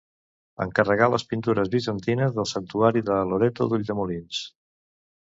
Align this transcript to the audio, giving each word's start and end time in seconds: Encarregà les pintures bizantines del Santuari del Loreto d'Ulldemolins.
Encarregà 0.63 1.09
les 1.15 1.25
pintures 1.33 1.71
bizantines 1.77 2.35
del 2.39 2.51
Santuari 2.55 3.07
del 3.13 3.33
Loreto 3.35 3.71
d'Ulldemolins. 3.71 4.45